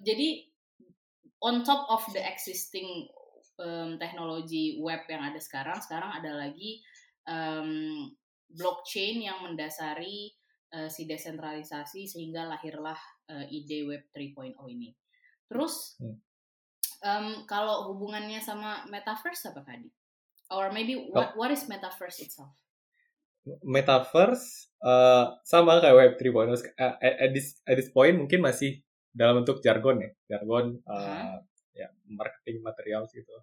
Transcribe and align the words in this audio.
jadi 0.00 0.48
on 1.40 1.64
top 1.64 1.88
of 1.88 2.04
the 2.12 2.20
existing 2.20 3.08
um, 3.60 3.96
teknologi 4.00 4.80
web 4.80 5.04
yang 5.08 5.24
ada 5.24 5.40
sekarang, 5.40 5.80
sekarang 5.80 6.10
ada 6.12 6.36
lagi 6.36 6.80
um, 7.28 8.08
blockchain 8.50 9.22
yang 9.22 9.44
mendasari 9.46 10.34
uh, 10.74 10.88
si 10.90 11.06
desentralisasi 11.06 12.06
sehingga 12.06 12.46
lahirlah 12.46 12.98
uh, 13.30 13.46
ide 13.50 13.86
Web 13.86 14.10
3.0 14.14 14.56
ini. 14.70 14.90
Terus 15.50 15.98
um, 17.02 17.46
kalau 17.46 17.90
hubungannya 17.94 18.38
sama 18.42 18.86
metaverse 18.90 19.50
apa 19.50 19.62
tadi? 19.66 19.90
Or 20.50 20.74
maybe 20.74 21.10
what 21.14 21.38
what 21.38 21.54
is 21.54 21.66
metaverse 21.70 22.26
itself? 22.26 22.50
Metaverse 23.62 24.70
uh, 24.82 25.38
sama 25.46 25.78
kayak 25.78 25.96
Web 25.96 26.12
3.0 26.18 26.58
uh, 26.74 26.96
at, 26.98 27.30
this 27.30 27.58
at 27.66 27.78
this 27.78 27.90
point 27.90 28.18
mungkin 28.18 28.42
masih 28.42 28.82
dalam 29.10 29.42
bentuk 29.42 29.58
jargon 29.60 30.00
ya, 30.02 30.10
jargon 30.30 30.78
uh, 30.86 30.94
uh-huh. 30.94 31.38
ya 31.74 31.88
marketing 32.06 32.62
material 32.62 33.06
gitu. 33.10 33.34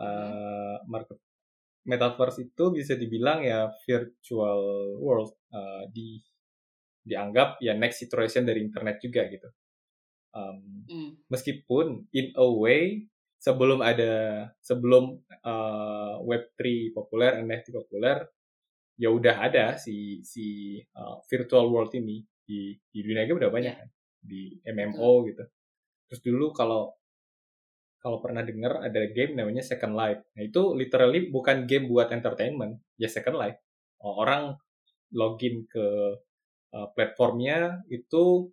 Uh, 0.00 0.80
market 0.88 1.20
metaverse 1.84 2.48
itu 2.48 2.64
bisa 2.72 2.96
dibilang 2.96 3.44
ya 3.44 3.68
virtual 3.84 4.96
world 5.00 5.32
uh, 5.52 5.84
di 5.92 6.20
dianggap 7.00 7.60
ya 7.64 7.72
next 7.76 8.04
iteration 8.04 8.44
dari 8.44 8.60
internet 8.60 9.00
juga 9.00 9.24
gitu. 9.28 9.48
Um, 10.30 10.86
mm. 10.86 11.10
Meskipun 11.32 12.06
in 12.14 12.32
a 12.36 12.46
way 12.46 13.08
sebelum 13.40 13.80
ada 13.80 14.46
sebelum 14.60 15.18
uh, 15.42 16.20
Web3 16.22 16.92
populer, 16.92 17.40
NFT 17.40 17.72
populer, 17.72 18.28
ya 19.00 19.08
udah 19.08 19.36
ada 19.40 19.80
si 19.80 20.20
si 20.20 20.76
uh, 20.94 21.24
virtual 21.24 21.72
world 21.72 21.96
ini 21.96 22.20
di 22.44 22.76
di 22.92 23.00
dunia 23.00 23.24
game 23.24 23.40
udah 23.40 23.52
banyak 23.52 23.72
yeah. 23.72 23.80
kan 23.80 23.88
di 24.20 24.60
MMO 24.64 25.24
Betul. 25.24 25.28
gitu. 25.32 25.44
Terus 26.10 26.20
dulu 26.22 26.46
kalau 26.52 26.92
kalau 28.00 28.18
pernah 28.24 28.40
dengar 28.40 28.80
ada 28.80 29.02
game 29.12 29.36
namanya 29.36 29.60
Second 29.60 29.92
Life. 29.92 30.24
Nah 30.32 30.42
itu 30.48 30.72
literally 30.72 31.28
bukan 31.28 31.68
game 31.68 31.84
buat 31.84 32.08
entertainment, 32.08 32.80
ya 32.96 33.12
Second 33.12 33.36
Life. 33.36 33.60
Orang 34.00 34.56
login 35.12 35.68
ke 35.68 36.16
uh, 36.72 36.88
platformnya 36.96 37.84
itu 37.92 38.48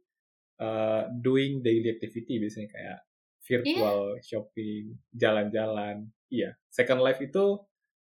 uh, 0.60 1.08
doing 1.16 1.64
daily 1.64 1.96
activity 1.96 2.44
biasanya 2.44 2.70
kayak 2.70 3.00
virtual 3.48 4.20
yeah. 4.20 4.24
shopping, 4.26 4.84
jalan-jalan. 5.16 6.12
Iya, 6.28 6.60
Second 6.68 7.00
Life 7.00 7.24
itu 7.24 7.64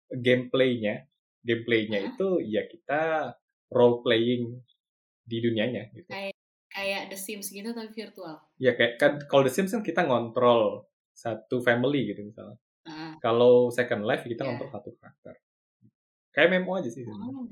gameplaynya, 0.09 1.05
gameplaynya 1.45 1.99
huh? 2.01 2.09
itu 2.09 2.27
ya 2.49 2.65
kita 2.65 3.01
role 3.69 4.01
playing 4.01 4.65
di 5.29 5.37
dunianya 5.45 5.93
gitu. 5.93 6.09
Kayak 6.09 6.38
kayak 6.79 7.11
The 7.11 7.17
Sims 7.19 7.51
gitu 7.51 7.75
tapi 7.75 7.91
virtual. 7.91 8.39
Ya 8.55 8.71
kayak 8.79 8.95
kan 8.95 9.11
kalau 9.27 9.43
The 9.43 9.51
Sims 9.51 9.75
kan 9.75 9.83
kita 9.83 10.07
ngontrol 10.07 10.87
satu 11.11 11.59
family 11.59 12.15
gitu 12.15 12.23
misalnya. 12.23 12.55
Uh. 12.87 13.19
Kalau 13.19 13.67
Second 13.67 14.07
Life 14.07 14.23
kita 14.23 14.47
yeah. 14.47 14.55
ngontrol 14.55 14.71
satu 14.71 14.89
karakter. 14.95 15.35
Kayak 16.31 16.49
memo 16.55 16.79
aja 16.79 16.87
sih. 16.87 17.03
Oh, 17.03 17.43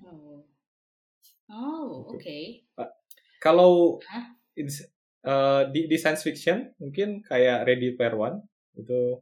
oh 1.52 2.08
oke. 2.08 2.16
Okay. 2.16 2.64
Kalau 3.44 4.00
huh? 4.00 4.26
uh, 5.28 5.62
di, 5.76 5.92
di 5.92 5.98
science 6.00 6.24
fiction 6.24 6.72
mungkin 6.80 7.20
kayak 7.20 7.68
Ready 7.68 8.00
Player 8.00 8.16
One 8.16 8.48
itu 8.80 9.20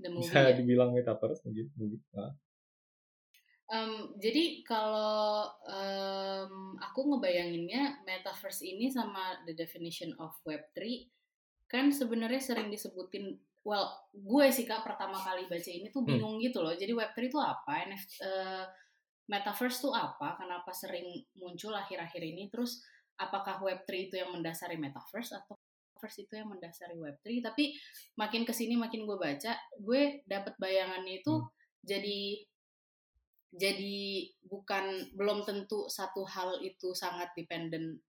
movie, 0.00 0.24
bisa 0.24 0.48
ya? 0.48 0.56
dibilang 0.56 0.96
metaverse 0.96 1.44
mungkin. 1.44 1.68
mungkin. 1.76 2.00
Nah. 2.16 2.32
Um, 3.72 4.12
jadi 4.20 4.60
kalau 4.68 5.48
um, 5.64 6.76
aku 6.76 7.08
ngebayanginnya 7.08 8.04
metaverse 8.04 8.68
ini 8.68 8.92
sama 8.92 9.40
the 9.48 9.56
definition 9.56 10.12
of 10.20 10.36
Web3 10.44 11.08
kan 11.72 11.88
sebenarnya 11.88 12.36
sering 12.36 12.68
disebutin 12.68 13.32
well 13.64 13.88
gue 14.12 14.46
sih 14.52 14.68
kak 14.68 14.84
pertama 14.84 15.16
kali 15.16 15.48
baca 15.48 15.70
ini 15.72 15.88
tuh 15.88 16.04
hmm. 16.04 16.10
bingung 16.12 16.36
hmm. 16.36 16.44
gitu 16.44 16.60
loh 16.60 16.76
jadi 16.76 16.92
Web3 16.92 17.32
itu 17.32 17.40
apa 17.40 17.72
NFT, 17.88 18.12
uh, 18.20 18.28
eh, 18.28 18.64
metaverse 19.32 19.78
tuh 19.80 19.96
apa 19.96 20.36
kenapa 20.36 20.68
sering 20.76 21.24
muncul 21.40 21.72
akhir-akhir 21.72 22.20
ini 22.20 22.52
terus 22.52 22.84
apakah 23.16 23.56
Web3 23.64 24.12
itu 24.12 24.14
yang 24.20 24.36
mendasari 24.36 24.76
metaverse 24.76 25.32
atau 25.32 25.56
metaverse 25.56 26.28
itu 26.28 26.34
yang 26.36 26.52
mendasari 26.52 26.92
Web3 26.92 27.40
tapi 27.40 27.72
makin 28.20 28.44
ke 28.44 28.52
sini 28.52 28.76
makin 28.76 29.08
gue 29.08 29.16
baca 29.16 29.56
gue 29.80 30.28
dapat 30.28 30.60
bayangannya 30.60 31.24
itu 31.24 31.40
hmm. 31.40 31.48
jadi 31.88 32.20
jadi 33.52 34.32
bukan 34.48 35.12
belum 35.12 35.44
tentu 35.44 35.84
satu 35.86 36.24
hal 36.24 36.58
itu 36.64 36.96
sangat 36.96 37.36
dependent 37.36 38.00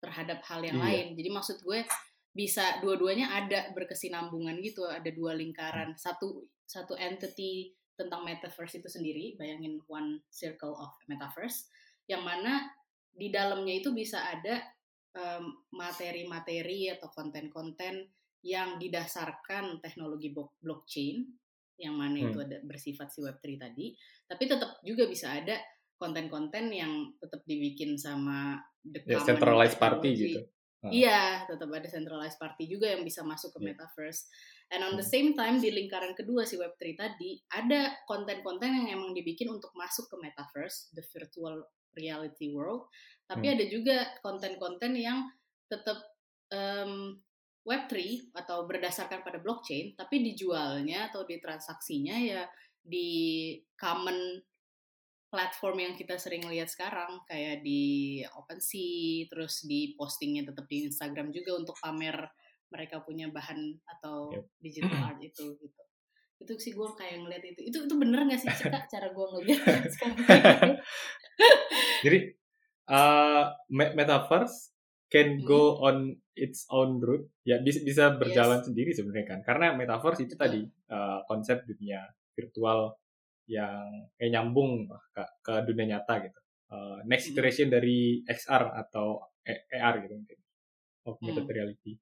terhadap 0.00 0.40
hal 0.48 0.64
yang 0.64 0.80
iya. 0.80 0.84
lain 0.88 1.06
jadi 1.20 1.28
maksud 1.28 1.60
gue 1.62 1.84
bisa 2.32 2.80
dua-duanya 2.80 3.28
ada 3.44 3.68
berkesinambungan 3.76 4.56
gitu 4.64 4.88
ada 4.88 5.12
dua 5.12 5.36
lingkaran 5.36 5.92
satu 6.00 6.48
satu 6.64 6.96
entity 6.96 7.76
tentang 7.92 8.24
metaverse 8.24 8.80
itu 8.80 8.88
sendiri 8.88 9.36
bayangin 9.36 9.78
one 9.84 10.24
circle 10.32 10.72
of 10.80 10.96
metaverse 11.06 11.68
yang 12.08 12.24
mana 12.24 12.72
di 13.12 13.28
dalamnya 13.28 13.76
itu 13.76 13.92
bisa 13.92 14.24
ada 14.24 14.64
materi-materi 15.76 16.88
um, 16.88 16.92
atau 16.96 17.08
konten-konten 17.12 18.08
yang 18.42 18.80
didasarkan 18.80 19.78
teknologi 19.84 20.32
blockchain 20.32 21.28
yang 21.80 21.96
mana 21.96 22.18
hmm. 22.18 22.28
itu 22.30 22.38
ada 22.42 22.56
bersifat 22.64 23.08
si 23.12 23.24
Web3 23.24 23.46
tadi, 23.58 23.86
tapi 24.28 24.44
tetap 24.48 24.80
juga 24.84 25.08
bisa 25.08 25.32
ada 25.32 25.56
konten-konten 25.96 26.74
yang 26.74 27.14
tetap 27.22 27.46
dibikin 27.46 27.94
sama 27.94 28.58
the 28.82 28.98
ya, 29.06 29.22
centralized 29.22 29.78
party 29.78 30.10
gitu. 30.18 30.40
Iya, 30.82 31.46
tetap 31.46 31.70
ada 31.70 31.86
centralized 31.86 32.42
party 32.42 32.66
juga 32.66 32.90
yang 32.90 33.06
bisa 33.06 33.22
masuk 33.22 33.54
ke 33.54 33.58
yeah. 33.62 33.66
metaverse. 33.70 34.26
And 34.74 34.82
on 34.82 34.98
the 34.98 35.06
hmm. 35.06 35.14
same 35.14 35.30
time 35.38 35.62
di 35.62 35.70
lingkaran 35.70 36.18
kedua 36.18 36.42
si 36.42 36.58
Web3 36.58 36.82
tadi 36.98 37.38
ada 37.54 37.94
konten-konten 38.10 38.82
yang 38.82 38.98
emang 38.98 39.14
dibikin 39.14 39.46
untuk 39.46 39.70
masuk 39.78 40.10
ke 40.10 40.16
metaverse, 40.18 40.90
the 40.98 41.06
virtual 41.14 41.62
reality 41.94 42.50
world. 42.50 42.90
Tapi 43.30 43.46
hmm. 43.46 43.54
ada 43.54 43.64
juga 43.70 43.96
konten-konten 44.26 44.98
yang 44.98 45.30
tetap 45.70 46.02
um, 46.50 47.14
Web3 47.62 47.94
atau 48.34 48.66
berdasarkan 48.66 49.22
pada 49.22 49.38
blockchain, 49.38 49.94
tapi 49.94 50.18
dijualnya 50.22 51.10
atau 51.10 51.22
ditransaksinya 51.22 52.16
ya 52.18 52.42
di 52.82 53.54
common 53.78 54.42
platform 55.30 55.76
yang 55.80 55.94
kita 55.94 56.18
sering 56.18 56.44
lihat 56.50 56.68
sekarang 56.68 57.22
kayak 57.24 57.62
di 57.62 58.20
OpenSea, 58.34 59.30
terus 59.30 59.64
di 59.64 59.94
postingnya 59.94 60.50
tetap 60.50 60.66
di 60.66 60.90
Instagram 60.90 61.30
juga 61.30 61.56
untuk 61.56 61.78
pamer 61.78 62.18
mereka 62.68 63.00
punya 63.00 63.30
bahan 63.30 63.78
atau 63.84 64.32
yep. 64.32 64.44
digital 64.60 64.92
art 65.08 65.20
itu 65.22 65.56
gitu. 65.56 65.82
Itu 66.42 66.52
sih 66.58 66.74
gue 66.74 66.88
kayak 66.98 67.22
ngeliat 67.22 67.44
itu. 67.46 67.60
Itu 67.70 67.78
itu 67.86 67.94
bener 67.94 68.26
gak 68.26 68.40
sih 68.42 68.50
Cika 68.50 68.90
cara 68.90 69.08
gue 69.14 69.26
ngeliat 69.38 69.86
sekarang 69.94 70.72
jadi 72.04 72.18
uh, 72.90 73.44
metaverse 73.70 74.71
can 75.12 75.44
go 75.44 75.76
on 75.84 76.16
its 76.32 76.64
own 76.72 76.96
route. 77.04 77.28
Ya 77.44 77.60
bisa 77.60 77.84
bisa 77.84 78.16
berjalan 78.16 78.64
yes. 78.64 78.66
sendiri 78.72 78.90
sebenarnya 78.96 79.26
kan. 79.28 79.40
Karena 79.44 79.76
metaverse 79.76 80.24
itu 80.24 80.34
tadi 80.40 80.64
uh, 80.88 81.20
konsep 81.28 81.68
dunia 81.68 82.00
virtual 82.32 82.96
yang 83.44 84.08
kayak 84.16 84.32
nyambung 84.32 84.88
ke, 85.12 85.24
ke 85.44 85.54
dunia 85.68 86.00
nyata 86.00 86.24
gitu. 86.24 86.40
Uh, 86.72 87.04
next 87.04 87.28
iteration 87.28 87.68
hmm. 87.68 87.76
dari 87.76 88.24
XR 88.24 88.72
atau 88.72 89.20
AR 89.44 89.94
gitu 90.00 90.14
mungkin. 90.16 90.38
Augmented 91.04 91.44
hmm. 91.44 91.52
reality. 91.52 91.92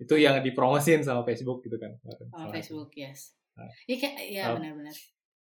Itu 0.00 0.16
yang 0.16 0.40
dipromosin 0.40 1.04
sama 1.04 1.28
Facebook 1.28 1.60
gitu 1.60 1.76
kan 1.76 1.92
oh, 2.08 2.48
Facebook 2.48 2.88
yes. 2.96 3.36
Iya 3.84 3.96
kayak 4.00 4.16
ya 4.32 4.44
benar-benar. 4.56 4.96